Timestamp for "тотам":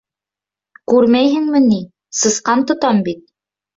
2.73-3.07